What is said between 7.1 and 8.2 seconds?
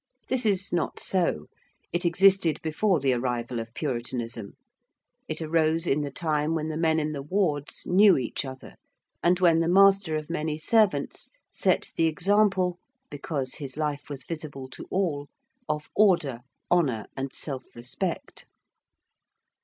the wards knew